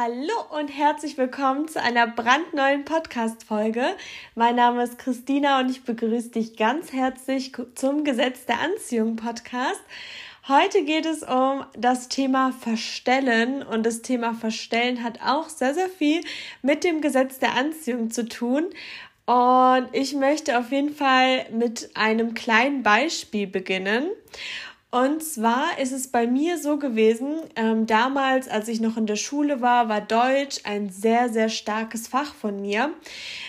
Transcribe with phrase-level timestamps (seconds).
[0.00, 3.84] Hallo und herzlich willkommen zu einer brandneuen Podcast-Folge.
[4.36, 9.80] Mein Name ist Christina und ich begrüße dich ganz herzlich zum Gesetz der Anziehung Podcast.
[10.46, 15.88] Heute geht es um das Thema Verstellen und das Thema Verstellen hat auch sehr, sehr
[15.88, 16.20] viel
[16.62, 18.66] mit dem Gesetz der Anziehung zu tun.
[19.26, 24.06] Und ich möchte auf jeden Fall mit einem kleinen Beispiel beginnen.
[24.90, 29.16] Und zwar ist es bei mir so gewesen, ähm, damals, als ich noch in der
[29.16, 32.94] Schule war, war Deutsch ein sehr, sehr starkes Fach von mir.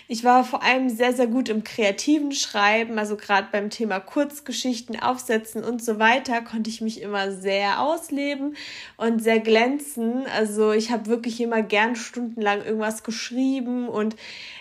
[0.10, 5.00] Ich war vor allem sehr, sehr gut im kreativen Schreiben, also gerade beim Thema Kurzgeschichten,
[5.00, 8.58] Aufsetzen und so weiter, konnte ich mich immer sehr ausleben
[8.98, 10.26] und sehr glänzen.
[10.36, 14.18] Also ich habe wirklich immer gern stundenlang irgendwas geschrieben und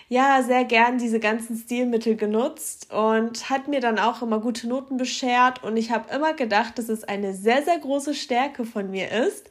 [0.09, 4.97] ja sehr gern diese ganzen Stilmittel genutzt und hat mir dann auch immer gute Noten
[4.97, 9.11] beschert und ich habe immer gedacht, dass es eine sehr, sehr große Stärke von mir
[9.11, 9.49] ist.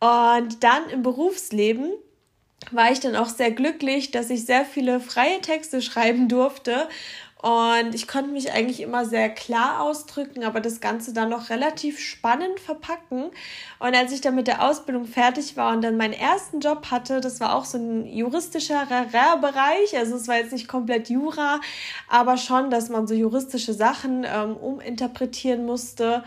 [0.00, 1.92] Und dann im Berufsleben
[2.72, 6.88] war ich dann auch sehr glücklich, dass ich sehr viele freie Texte schreiben durfte
[7.40, 12.00] und ich konnte mich eigentlich immer sehr klar ausdrücken, aber das Ganze dann noch relativ
[12.00, 13.30] spannend verpacken.
[13.78, 17.20] Und als ich dann mit der Ausbildung fertig war und dann meinen ersten Job hatte,
[17.20, 18.86] das war auch so ein juristischer
[19.40, 19.96] Bereich.
[19.96, 21.60] Also es war jetzt nicht komplett Jura,
[22.08, 26.24] aber schon, dass man so juristische Sachen ähm, uminterpretieren musste.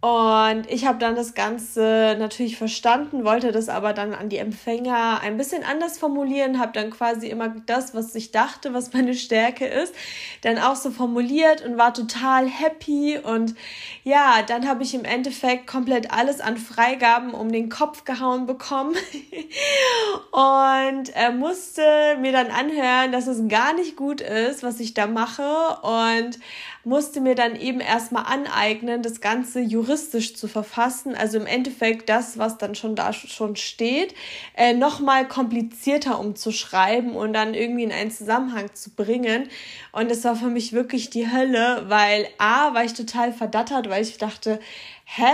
[0.00, 5.20] Und ich habe dann das Ganze natürlich verstanden, wollte das aber dann an die Empfänger
[5.20, 9.66] ein bisschen anders formulieren, habe dann quasi immer das, was ich dachte, was meine Stärke
[9.66, 9.94] ist,
[10.40, 13.18] dann auch so formuliert und war total happy.
[13.18, 13.54] Und
[14.02, 18.94] ja, dann habe ich im Endeffekt komplett alles an Freigaben um den Kopf gehauen bekommen
[20.32, 21.82] und äh, musste
[22.18, 25.42] mir dann anhören, dass es gar nicht gut ist, was ich da mache
[25.82, 26.38] und
[26.84, 31.14] musste mir dann eben erstmal aneignen, das Ganze juristisch zu verfassen.
[31.14, 34.14] Also im Endeffekt das, was dann schon da schon steht,
[34.56, 39.48] äh, nochmal komplizierter umzuschreiben und dann irgendwie in einen Zusammenhang zu bringen.
[39.92, 44.02] Und es war für mich wirklich die Hölle, weil A, war ich total verdattert, weil
[44.02, 44.60] ich dachte,
[45.04, 45.32] hä?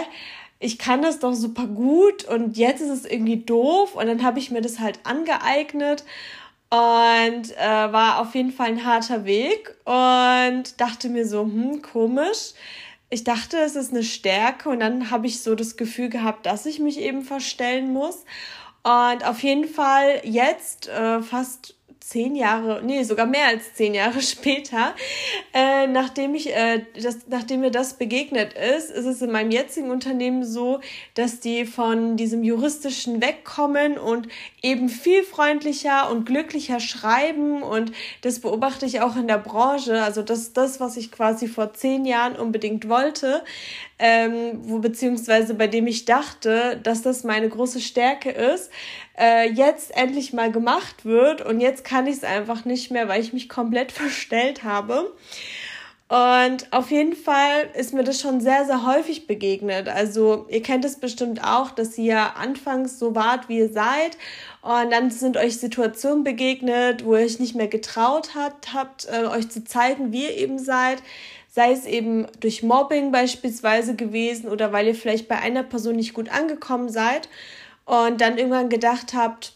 [0.58, 4.38] ich kann das doch super gut und jetzt ist es irgendwie doof und dann habe
[4.38, 6.04] ich mir das halt angeeignet
[6.70, 12.52] und äh, war auf jeden Fall ein harter Weg und dachte mir so, hm, komisch.
[13.08, 16.66] Ich dachte, es ist eine Stärke und dann habe ich so das Gefühl gehabt, dass
[16.66, 18.24] ich mich eben verstellen muss.
[18.82, 21.76] Und auf jeden Fall jetzt, äh, fast
[22.06, 24.94] zehn Jahre, nee, sogar mehr als zehn Jahre später,
[25.52, 29.90] äh, nachdem ich, äh, das, nachdem mir das begegnet ist, ist es in meinem jetzigen
[29.90, 30.80] Unternehmen so,
[31.14, 34.28] dass die von diesem juristischen wegkommen und
[34.62, 37.90] eben viel freundlicher und glücklicher schreiben und
[38.20, 40.02] das beobachte ich auch in der Branche.
[40.02, 43.42] Also das ist das, was ich quasi vor zehn Jahren unbedingt wollte,
[43.98, 48.70] ähm, wo beziehungsweise bei dem ich dachte, dass das meine große Stärke ist,
[49.18, 53.20] äh, jetzt endlich mal gemacht wird und jetzt kann ich es einfach nicht mehr, weil
[53.20, 55.12] ich mich komplett verstellt habe.
[56.08, 59.88] Und auf jeden Fall ist mir das schon sehr, sehr häufig begegnet.
[59.88, 64.16] Also ihr kennt es bestimmt auch, dass ihr anfangs so wart, wie ihr seid.
[64.62, 69.26] Und dann sind euch Situationen begegnet, wo ihr euch nicht mehr getraut habt, habt äh,
[69.26, 71.02] euch zu zeigen, wie ihr eben seid
[71.56, 76.12] sei es eben durch Mobbing beispielsweise gewesen oder weil ihr vielleicht bei einer Person nicht
[76.12, 77.30] gut angekommen seid
[77.86, 79.54] und dann irgendwann gedacht habt,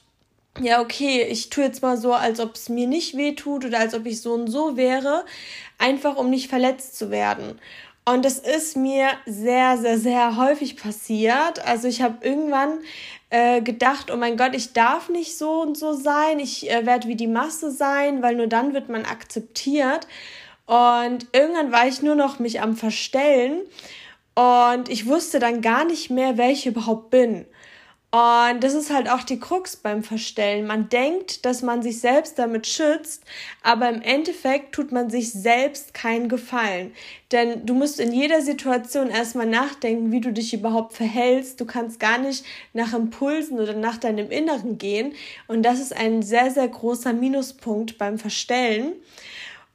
[0.58, 3.78] ja, okay, ich tue jetzt mal so, als ob es mir nicht weh tut oder
[3.78, 5.24] als ob ich so und so wäre,
[5.78, 7.60] einfach um nicht verletzt zu werden.
[8.04, 11.64] Und das ist mir sehr, sehr, sehr häufig passiert.
[11.66, 12.80] Also ich habe irgendwann
[13.28, 17.08] äh, gedacht, oh mein Gott, ich darf nicht so und so sein, ich äh, werde
[17.08, 20.06] wie die Masse sein, weil nur dann wird man akzeptiert.
[20.66, 23.60] Und irgendwann war ich nur noch mich am Verstellen
[24.34, 27.44] und ich wusste dann gar nicht mehr, wer ich überhaupt bin.
[28.12, 30.66] Und das ist halt auch die Krux beim Verstellen.
[30.66, 33.22] Man denkt, dass man sich selbst damit schützt,
[33.62, 36.92] aber im Endeffekt tut man sich selbst keinen Gefallen.
[37.30, 41.60] Denn du musst in jeder Situation erstmal nachdenken, wie du dich überhaupt verhältst.
[41.60, 45.14] Du kannst gar nicht nach Impulsen oder nach deinem Inneren gehen.
[45.46, 48.94] Und das ist ein sehr, sehr großer Minuspunkt beim Verstellen.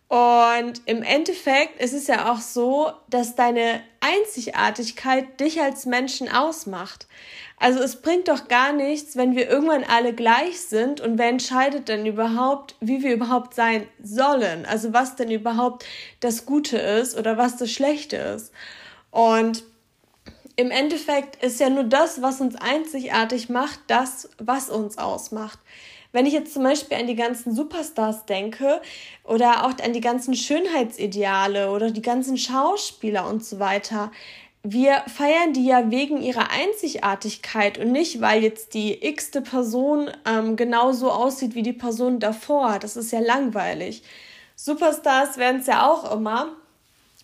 [0.08, 7.08] Und im Endeffekt ist es ja auch so, dass deine Einzigartigkeit dich als Menschen ausmacht.
[7.58, 11.88] Also es bringt doch gar nichts, wenn wir irgendwann alle gleich sind und wer entscheidet
[11.88, 14.66] denn überhaupt, wie wir überhaupt sein sollen?
[14.66, 15.86] Also was denn überhaupt
[16.20, 18.52] das Gute ist oder was das Schlechte ist.
[19.10, 19.64] Und
[20.58, 25.60] im Endeffekt ist ja nur das, was uns einzigartig macht, das, was uns ausmacht.
[26.16, 28.80] Wenn ich jetzt zum Beispiel an die ganzen Superstars denke
[29.26, 34.14] oder auch an die ganzen Schönheitsideale oder die ganzen Schauspieler und so weiter,
[34.64, 40.56] wir feiern die ja wegen ihrer Einzigartigkeit und nicht, weil jetzt die x-te Person ähm,
[40.56, 42.80] genauso aussieht wie die Person davor.
[42.80, 44.02] Das ist ja langweilig.
[44.56, 46.56] Superstars werden es ja auch immer,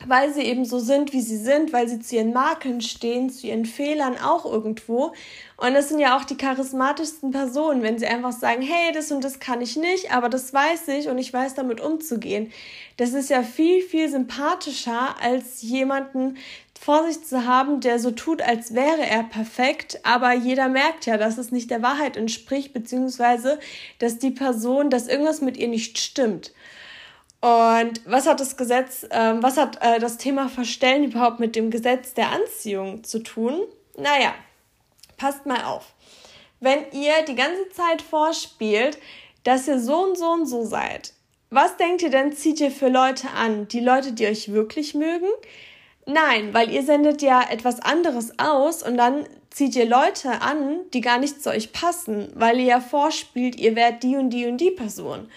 [0.07, 3.47] weil sie eben so sind, wie sie sind, weil sie zu ihren Makeln stehen, zu
[3.47, 5.13] ihren Fehlern auch irgendwo.
[5.57, 9.23] Und das sind ja auch die charismatischsten Personen, wenn sie einfach sagen, hey, das und
[9.23, 12.51] das kann ich nicht, aber das weiß ich und ich weiß damit umzugehen.
[12.97, 16.37] Das ist ja viel, viel sympathischer als jemanden,
[16.81, 21.17] vor sich zu haben, der so tut, als wäre er perfekt, aber jeder merkt ja,
[21.17, 23.59] dass es nicht der Wahrheit entspricht, beziehungsweise,
[23.99, 26.53] dass die Person, dass irgendwas mit ihr nicht stimmt.
[27.41, 31.71] Und was hat das Gesetz, ähm, was hat äh, das Thema Verstellen überhaupt mit dem
[31.71, 33.61] Gesetz der Anziehung zu tun?
[33.97, 34.33] Naja,
[35.17, 35.93] passt mal auf.
[36.59, 38.99] Wenn ihr die ganze Zeit vorspielt,
[39.43, 41.13] dass ihr so und so und so seid,
[41.49, 43.67] was denkt ihr denn, zieht ihr für Leute an?
[43.67, 45.27] Die Leute, die euch wirklich mögen?
[46.05, 51.01] Nein, weil ihr sendet ja etwas anderes aus und dann zieht ihr Leute an, die
[51.01, 54.57] gar nicht zu euch passen, weil ihr ja vorspielt, ihr werdet die und die und
[54.57, 55.29] die Person.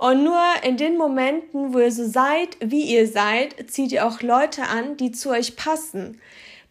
[0.00, 4.22] Und nur in den Momenten, wo ihr so seid, wie ihr seid, zieht ihr auch
[4.22, 6.18] Leute an, die zu euch passen.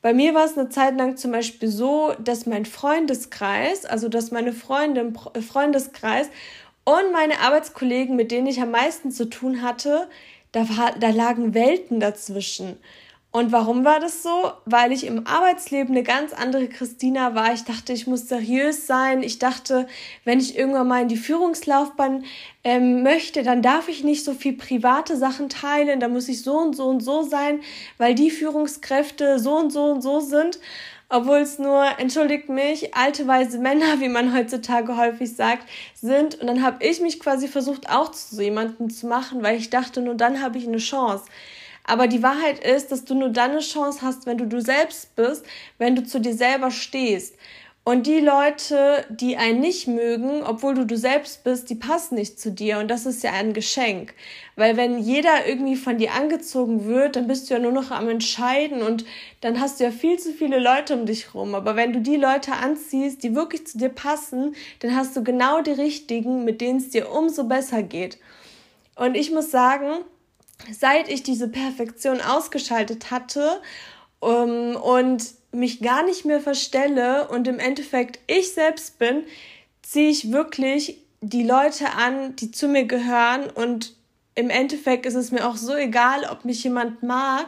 [0.02, 4.32] Bei mir war es eine Zeit lang zum Beispiel so, dass mein Freundeskreis, also dass
[4.32, 6.28] meine Freunde im äh, Freundeskreis
[6.86, 10.10] und meine Arbeitskollegen, mit denen ich am meisten zu tun hatte,
[10.52, 12.78] da, war, da lagen Welten dazwischen.
[13.32, 14.52] Und warum war das so?
[14.66, 17.54] Weil ich im Arbeitsleben eine ganz andere Christina war.
[17.54, 19.22] Ich dachte, ich muss seriös sein.
[19.22, 19.88] Ich dachte,
[20.26, 22.26] wenn ich irgendwann mal in die Führungslaufbahn
[22.64, 26.00] ähm, möchte, dann darf ich nicht so viel private Sachen teilen.
[26.00, 27.60] Da muss ich so und so und so sein,
[28.00, 30.60] weil die Führungskräfte so und so und so sind.
[31.08, 36.40] Obwohl es nur, entschuldigt mich, alte weise Männer, wie man heutzutage häufig sagt, sind.
[36.40, 39.70] Und dann habe ich mich quasi versucht, auch zu so jemandem zu machen, weil ich
[39.70, 41.26] dachte, nur dann habe ich eine Chance.
[41.90, 45.16] Aber die Wahrheit ist, dass du nur dann eine Chance hast, wenn du du selbst
[45.16, 45.44] bist,
[45.80, 47.36] wenn du zu dir selber stehst.
[47.84, 52.40] Und die Leute, die einen nicht mögen, obwohl du du selbst bist, die passen nicht
[52.40, 52.78] zu dir.
[52.78, 54.14] Und das ist ja ein Geschenk.
[54.56, 58.08] Weil wenn jeder irgendwie von dir angezogen wird, dann bist du ja nur noch am
[58.08, 59.06] Entscheiden und
[59.42, 61.56] dann hast du ja viel zu viele Leute um dich rum.
[61.56, 65.62] Aber wenn du die Leute anziehst, die wirklich zu dir passen, dann hast du genau
[65.62, 68.20] die richtigen, mit denen es dir umso besser geht.
[68.96, 70.04] Und ich muss sagen,
[70.74, 73.62] seit ich diese Perfektion ausgeschaltet hatte
[74.20, 79.24] um, und mich gar nicht mehr verstelle und im Endeffekt ich selbst bin,
[79.82, 83.96] ziehe ich wirklich die Leute an, die zu mir gehören und
[84.36, 87.48] im Endeffekt ist es mir auch so egal, ob mich jemand mag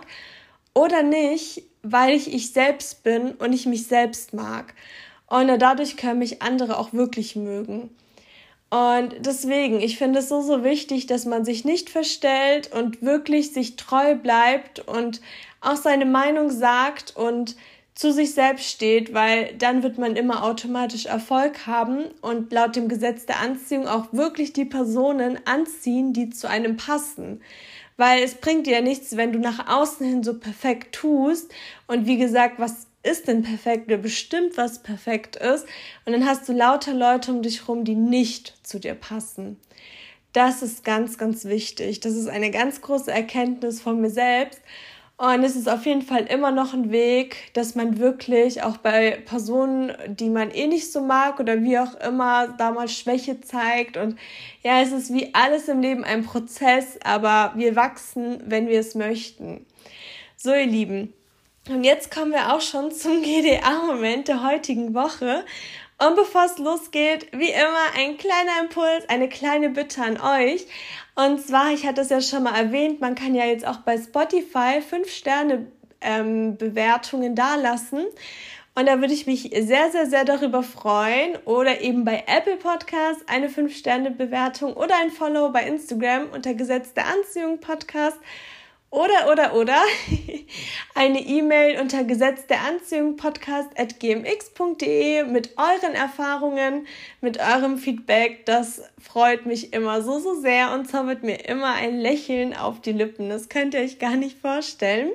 [0.74, 4.74] oder nicht, weil ich ich selbst bin und ich mich selbst mag.
[5.28, 7.96] Und dadurch können mich andere auch wirklich mögen.
[8.72, 13.52] Und deswegen, ich finde es so, so wichtig, dass man sich nicht verstellt und wirklich
[13.52, 15.20] sich treu bleibt und
[15.60, 17.58] auch seine Meinung sagt und
[17.96, 22.88] zu sich selbst steht, weil dann wird man immer automatisch Erfolg haben und laut dem
[22.88, 27.42] Gesetz der Anziehung auch wirklich die Personen anziehen, die zu einem passen.
[27.98, 31.54] Weil es bringt dir ja nichts, wenn du nach außen hin so perfekt tust
[31.88, 35.66] und wie gesagt, was ist denn perfekt oder bestimmt, was perfekt ist.
[36.06, 39.60] Und dann hast du lauter Leute um dich rum, die nicht zu dir passen.
[40.34, 42.00] Das ist ganz, ganz wichtig.
[42.00, 44.62] Das ist eine ganz große Erkenntnis von mir selbst.
[45.18, 49.22] Und es ist auf jeden Fall immer noch ein Weg, dass man wirklich auch bei
[49.24, 53.98] Personen, die man eh nicht so mag oder wie auch immer, damals Schwäche zeigt.
[53.98, 54.18] Und
[54.64, 58.96] ja, es ist wie alles im Leben ein Prozess, aber wir wachsen, wenn wir es
[58.96, 59.68] möchten.
[60.38, 61.14] So, ihr Lieben,
[61.70, 65.46] und jetzt kommen wir auch schon zum GDA-Moment der heutigen Woche.
[65.98, 70.66] Und bevor es losgeht, wie immer ein kleiner Impuls, eine kleine Bitte an euch.
[71.14, 73.98] Und zwar, ich hatte es ja schon mal erwähnt, man kann ja jetzt auch bei
[73.98, 75.68] Spotify 5 Sterne
[76.02, 78.06] ähm, Bewertungen dalassen.
[78.74, 81.36] Und da würde ich mich sehr, sehr, sehr darüber freuen.
[81.46, 87.08] Oder eben bei Apple Podcast eine 5-Sterne-Bewertung oder ein Follow bei Instagram unter Gesetz der
[87.08, 88.18] Anziehung Podcast.
[88.92, 89.82] Oder, oder, oder
[90.96, 96.86] eine E-Mail unter Gesetz der Anziehung podcast at gmx.de mit euren Erfahrungen,
[97.22, 98.46] mit eurem Feedback.
[98.46, 102.92] Das freut mich immer so, so sehr und zaubert mir immer ein Lächeln auf die
[102.92, 103.30] Lippen.
[103.30, 105.12] Das könnt ihr euch gar nicht vorstellen.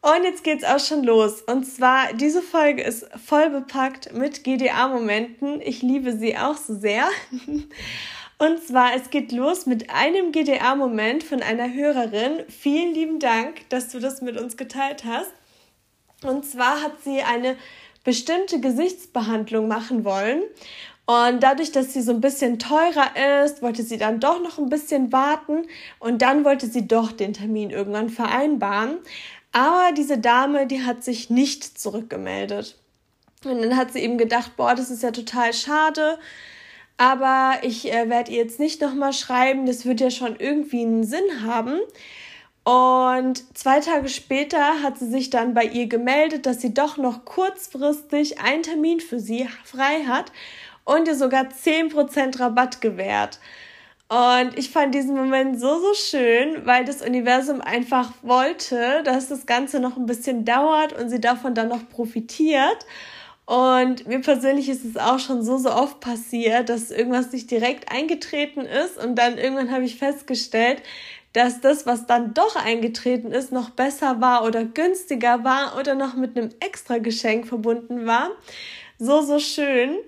[0.00, 1.40] Und jetzt geht's auch schon los.
[1.42, 5.60] Und zwar, diese Folge ist voll bepackt mit GDA-Momenten.
[5.60, 7.04] Ich liebe sie auch so sehr.
[8.42, 12.42] Und zwar, es geht los mit einem GDA-Moment von einer Hörerin.
[12.48, 15.30] Vielen lieben Dank, dass du das mit uns geteilt hast.
[16.24, 17.56] Und zwar hat sie eine
[18.02, 20.42] bestimmte Gesichtsbehandlung machen wollen.
[21.06, 24.68] Und dadurch, dass sie so ein bisschen teurer ist, wollte sie dann doch noch ein
[24.68, 25.62] bisschen warten
[26.00, 28.98] und dann wollte sie doch den Termin irgendwann vereinbaren.
[29.52, 32.76] Aber diese Dame, die hat sich nicht zurückgemeldet.
[33.44, 36.18] Und dann hat sie eben gedacht, boah, das ist ja total schade.
[36.96, 41.04] Aber ich äh, werde ihr jetzt nicht nochmal schreiben, das wird ja schon irgendwie einen
[41.04, 41.80] Sinn haben.
[42.64, 47.24] Und zwei Tage später hat sie sich dann bei ihr gemeldet, dass sie doch noch
[47.24, 50.30] kurzfristig einen Termin für sie frei hat
[50.84, 53.40] und ihr sogar 10% Rabatt gewährt.
[54.08, 59.46] Und ich fand diesen Moment so, so schön, weil das Universum einfach wollte, dass das
[59.46, 62.86] Ganze noch ein bisschen dauert und sie davon dann noch profitiert.
[63.52, 67.92] Und mir persönlich ist es auch schon so, so oft passiert, dass irgendwas nicht direkt
[67.92, 68.96] eingetreten ist.
[68.96, 70.82] Und dann irgendwann habe ich festgestellt,
[71.34, 76.14] dass das, was dann doch eingetreten ist, noch besser war oder günstiger war oder noch
[76.14, 78.30] mit einem extra Geschenk verbunden war.
[78.98, 79.98] So, so schön.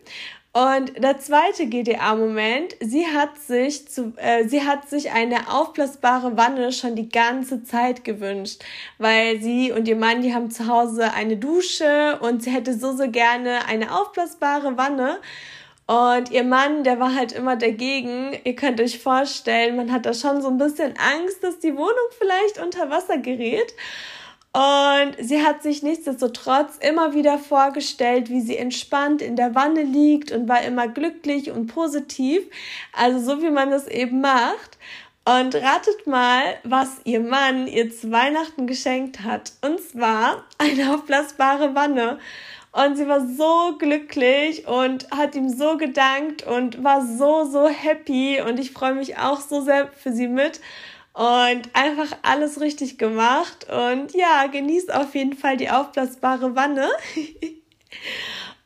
[0.57, 6.71] Und der zweite GDA-Moment, sie hat sich zu, äh, sie hat sich eine aufblasbare Wanne
[6.71, 8.63] schon die ganze Zeit gewünscht,
[8.99, 12.97] weil sie und ihr Mann, die haben zu Hause eine Dusche und sie hätte so,
[12.97, 15.19] so gerne eine aufblasbare Wanne.
[15.89, 18.39] Und ihr Mann, der war halt immer dagegen.
[18.45, 22.11] Ihr könnt euch vorstellen, man hat da schon so ein bisschen Angst, dass die Wohnung
[22.17, 23.75] vielleicht unter Wasser gerät.
[24.55, 30.31] Und sie hat sich nichtsdestotrotz immer wieder vorgestellt, wie sie entspannt in der Wanne liegt
[30.31, 32.45] und war immer glücklich und positiv.
[32.93, 34.79] Also so wie man das eben macht.
[35.25, 39.55] Und ratet mal, was ihr Mann ihr zu Weihnachten geschenkt hat.
[39.61, 42.21] Und zwar eine aufblasbare Wanne.
[42.71, 48.41] Und sie war so glücklich und hat ihm so gedankt und war so, so happy.
[48.41, 50.61] Und ich freue mich auch so sehr für sie mit
[51.15, 53.69] und einfach alles richtig gemacht.
[53.71, 56.89] Und ja, genießt auf jeden Fall die aufblasbare Wanne.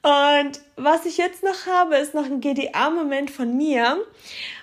[0.02, 3.98] und was ich jetzt noch habe, ist noch ein GDA-Moment von mir.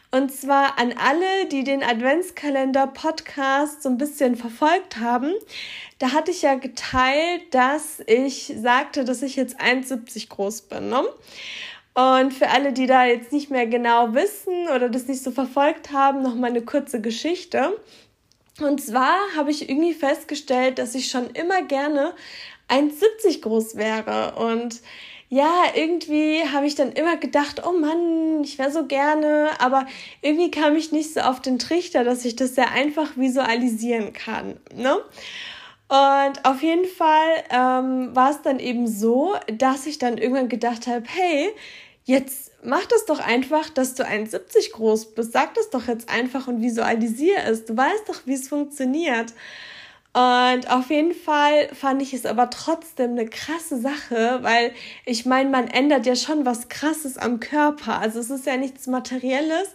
[0.09, 5.33] Und zwar an alle, die den Adventskalender-Podcast so ein bisschen verfolgt haben.
[5.99, 10.89] Da hatte ich ja geteilt, dass ich sagte, dass ich jetzt 1,70 groß bin.
[10.89, 11.03] Ne?
[11.95, 15.93] Und für alle, die da jetzt nicht mehr genau wissen oder das nicht so verfolgt
[15.93, 17.79] haben, noch mal eine kurze Geschichte.
[18.59, 22.13] Und zwar habe ich irgendwie festgestellt, dass ich schon immer gerne
[22.69, 24.35] 1,70 groß wäre.
[24.35, 24.81] Und
[25.29, 29.87] ja, irgendwie habe ich dann immer gedacht, oh Mann, ich wäre so gerne, aber
[30.21, 34.57] irgendwie kam ich nicht so auf den Trichter, dass ich das sehr einfach visualisieren kann.
[34.75, 34.97] Ne?
[35.87, 40.87] Und auf jeden Fall ähm, war es dann eben so, dass ich dann irgendwann gedacht
[40.87, 41.53] habe, hey,
[42.05, 45.33] Jetzt mach das doch einfach, dass du 1,70 groß bist.
[45.33, 47.65] Sag das doch jetzt einfach und visualisier es.
[47.65, 49.33] Du weißt doch, wie es funktioniert.
[50.13, 54.73] Und auf jeden Fall fand ich es aber trotzdem eine krasse Sache, weil
[55.05, 57.99] ich meine, man ändert ja schon was Krasses am Körper.
[57.99, 59.73] Also es ist ja nichts Materielles.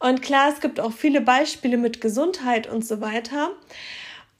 [0.00, 3.50] Und klar, es gibt auch viele Beispiele mit Gesundheit und so weiter.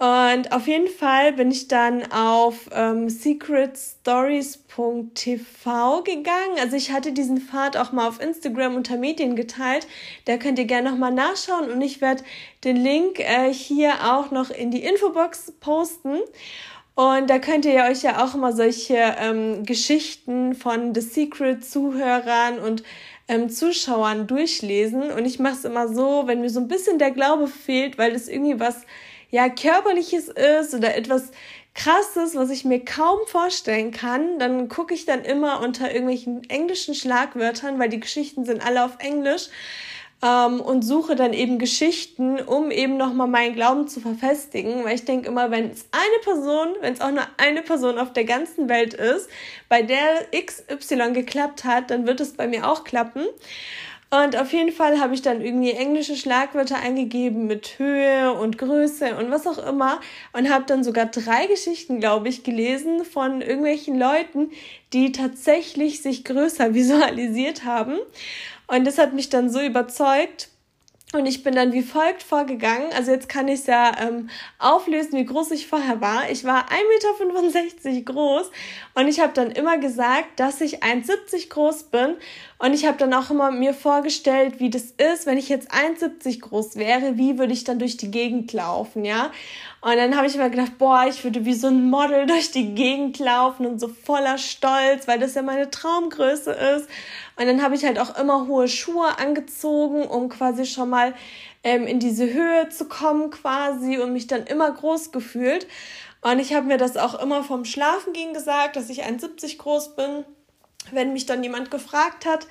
[0.00, 6.57] Und auf jeden Fall bin ich dann auf ähm, secretstories.tv gegangen.
[6.59, 9.87] Also ich hatte diesen Pfad auch mal auf Instagram unter Medien geteilt.
[10.25, 12.25] Da könnt ihr gerne nochmal nachschauen und ich werde
[12.64, 16.16] den Link äh, hier auch noch in die Infobox posten.
[16.95, 22.59] Und da könnt ihr euch ja auch immer solche ähm, Geschichten von The Secret Zuhörern
[22.59, 22.85] und
[23.28, 25.11] ähm, Zuschauern durchlesen.
[25.11, 28.14] Und ich mache es immer so, wenn mir so ein bisschen der Glaube fehlt, weil
[28.14, 28.87] das irgendwie was
[29.30, 31.30] ja körperliches ist oder etwas
[31.75, 36.94] krasses, was ich mir kaum vorstellen kann, dann gucke ich dann immer unter irgendwelchen englischen
[36.94, 39.49] Schlagwörtern, weil die Geschichten sind alle auf Englisch
[40.22, 45.04] ähm, und suche dann eben Geschichten, um eben nochmal meinen Glauben zu verfestigen, weil ich
[45.04, 48.68] denke immer, wenn es eine Person, wenn es auch nur eine Person auf der ganzen
[48.68, 49.28] Welt ist,
[49.68, 53.25] bei der XY geklappt hat, dann wird es bei mir auch klappen.
[54.12, 59.16] Und auf jeden Fall habe ich dann irgendwie englische Schlagwörter eingegeben mit Höhe und Größe
[59.16, 60.00] und was auch immer
[60.32, 64.50] und habe dann sogar drei Geschichten, glaube ich, gelesen von irgendwelchen Leuten,
[64.92, 67.98] die tatsächlich sich größer visualisiert haben.
[68.66, 70.48] Und das hat mich dann so überzeugt,
[71.12, 72.92] und ich bin dann wie folgt vorgegangen.
[72.96, 76.30] Also jetzt kann ich es ja ähm, auflösen, wie groß ich vorher war.
[76.30, 78.50] Ich war 1,65 Meter groß
[78.94, 82.14] und ich habe dann immer gesagt, dass ich 1,70 groß bin.
[82.58, 86.40] Und ich habe dann auch immer mir vorgestellt, wie das ist, wenn ich jetzt 1,70
[86.40, 89.32] groß wäre, wie würde ich dann durch die Gegend laufen, ja?
[89.82, 92.75] Und dann habe ich mir gedacht, boah, ich würde wie so ein Model durch die
[92.75, 96.88] Gegend laufen und so voller Stolz, weil das ja meine Traumgröße ist.
[97.37, 101.14] Und dann habe ich halt auch immer hohe Schuhe angezogen, um quasi schon mal
[101.64, 105.66] ähm, in diese Höhe zu kommen quasi und mich dann immer groß gefühlt.
[106.20, 110.25] Und ich habe mir das auch immer vom Schlafengehen gesagt, dass ich 1,70 groß bin.
[110.92, 112.46] Wenn mich dann jemand gefragt hat,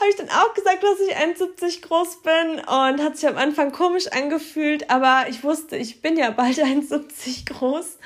[0.00, 3.70] habe ich dann auch gesagt, dass ich 1,70 groß bin und hat sich am Anfang
[3.70, 7.98] komisch angefühlt, aber ich wusste, ich bin ja bald 1,70 groß.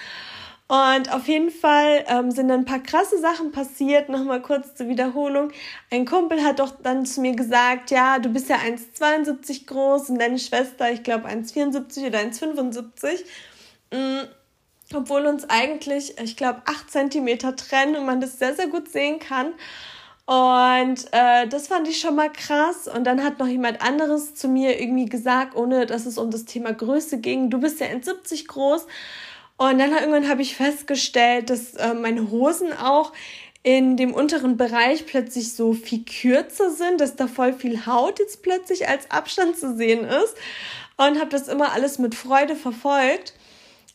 [0.66, 4.08] Und auf jeden Fall ähm, sind dann ein paar krasse Sachen passiert.
[4.08, 5.52] Nochmal kurz zur Wiederholung.
[5.90, 10.18] Ein Kumpel hat doch dann zu mir gesagt, ja, du bist ja 1,72 groß und
[10.18, 13.24] deine Schwester, ich glaube, 1,74 oder 1,75.
[13.92, 14.26] Mhm.
[14.94, 19.18] Obwohl uns eigentlich, ich glaube, 8 Zentimeter trennen und man das sehr, sehr gut sehen
[19.18, 19.52] kann.
[20.26, 22.88] Und äh, das fand ich schon mal krass.
[22.88, 26.46] Und dann hat noch jemand anderes zu mir irgendwie gesagt, ohne dass es um das
[26.46, 28.86] Thema Größe ging, du bist ja 1,70 groß.
[29.56, 33.12] Und dann irgendwann habe ich festgestellt, dass äh, meine Hosen auch
[33.62, 38.42] in dem unteren Bereich plötzlich so viel kürzer sind, dass da voll viel Haut jetzt
[38.42, 40.36] plötzlich als Abstand zu sehen ist.
[40.96, 43.34] Und habe das immer alles mit Freude verfolgt.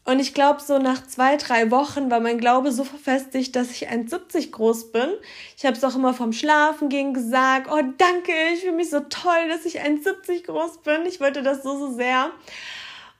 [0.10, 3.92] Und ich glaube, so nach zwei, drei Wochen war mein Glaube so verfestigt, dass ich
[3.92, 5.08] 1,70 groß bin.
[5.56, 9.02] Ich habe es auch immer vom Schlafen gegen gesagt, oh danke, ich fühle mich so
[9.02, 11.06] toll, dass ich 1,70 groß bin.
[11.06, 12.32] Ich wollte das so, so sehr.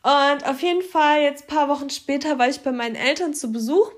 [0.02, 3.92] Und auf jeden Fall, jetzt paar Wochen später war ich bei meinen Eltern zu Besuch.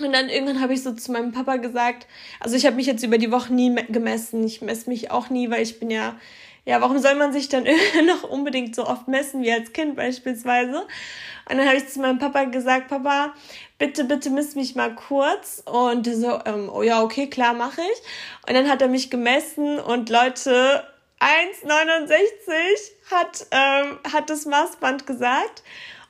[0.00, 2.06] Und dann irgendwann habe ich so zu meinem Papa gesagt,
[2.38, 4.44] also ich habe mich jetzt über die Woche nie gemessen.
[4.44, 6.14] Ich messe mich auch nie, weil ich bin ja,
[6.64, 7.64] ja, warum soll man sich dann
[8.06, 10.86] noch unbedingt so oft messen wie als Kind beispielsweise?
[11.48, 13.34] Und dann habe ich zu meinem Papa gesagt, Papa,
[13.78, 15.62] bitte, bitte miss mich mal kurz.
[15.66, 18.48] Und so, ähm, oh ja, okay, klar, mache ich.
[18.48, 20.84] Und dann hat er mich gemessen und Leute,
[21.20, 22.12] 1,69
[23.10, 25.62] hat, ähm, hat das Maßband gesagt.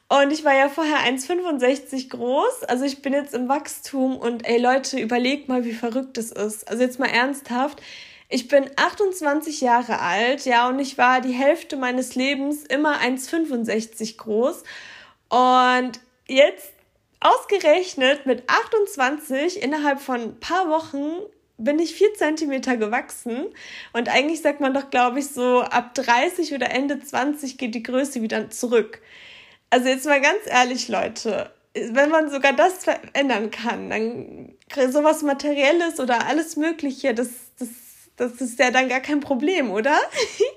[0.08, 2.64] Und ich war ja vorher 1,65 groß.
[2.64, 6.68] Also ich bin jetzt im Wachstum und ey Leute, überlegt mal, wie verrückt das ist.
[6.68, 7.82] Also jetzt mal ernsthaft.
[8.28, 14.16] Ich bin 28 Jahre alt, ja, und ich war die Hälfte meines Lebens immer 1,65
[14.16, 14.62] groß.
[15.28, 16.72] Und jetzt
[17.20, 21.20] ausgerechnet mit 28 innerhalb von ein paar Wochen
[21.56, 23.46] bin ich vier Zentimeter gewachsen.
[23.92, 27.82] Und eigentlich sagt man doch, glaube ich, so ab 30 oder Ende 20 geht die
[27.82, 29.00] Größe wieder zurück.
[29.70, 34.54] Also jetzt mal ganz ehrlich, Leute, wenn man sogar das verändern kann, dann
[34.92, 37.68] sowas Materielles oder alles Mögliche, das, das,
[38.16, 39.96] das ist ja dann gar kein Problem, oder?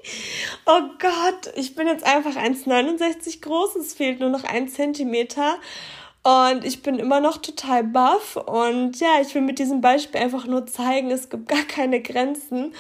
[0.65, 5.58] oh Gott, ich bin jetzt einfach 1,69 groß, es fehlt nur noch ein Zentimeter.
[6.24, 8.36] Und ich bin immer noch total baff.
[8.36, 12.74] Und ja, ich will mit diesem Beispiel einfach nur zeigen, es gibt gar keine Grenzen.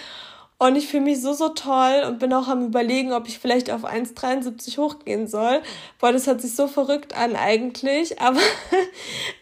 [0.59, 3.69] Und ich fühle mich so, so toll und bin auch am Überlegen, ob ich vielleicht
[3.69, 5.61] auf 1,73 hochgehen soll.
[5.99, 8.19] Boah, das hört sich so verrückt an eigentlich.
[8.21, 8.41] Aber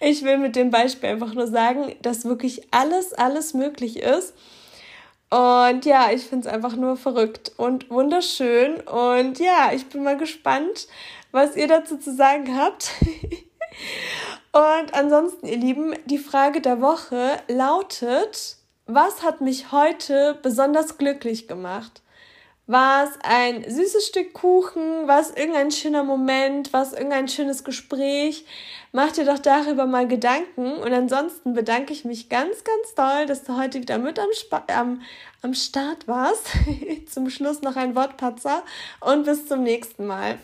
[0.02, 4.34] ich will mit dem Beispiel einfach nur sagen, dass wirklich alles, alles möglich ist.
[5.30, 8.80] Und ja, ich finde es einfach nur verrückt und wunderschön.
[8.82, 10.88] Und ja, ich bin mal gespannt,
[11.32, 12.92] was ihr dazu zu sagen habt.
[14.54, 21.50] Und ansonsten, ihr Lieben, die Frage der Woche lautet, was hat mich heute besonders glücklich
[21.50, 22.02] gemacht?
[22.68, 25.08] War es ein süßes Stück Kuchen?
[25.08, 26.74] War es irgendein schöner Moment?
[26.74, 28.46] War es irgendein schönes Gespräch?
[28.92, 30.74] Mach dir doch darüber mal Gedanken.
[30.78, 34.66] Und ansonsten bedanke ich mich ganz, ganz doll, dass du heute wieder mit am, Sp
[34.74, 35.02] am,
[35.44, 36.48] am Start warst.
[37.08, 38.64] zum Schluss noch ein Wortpatzer
[39.00, 40.40] und bis zum nächsten Mal.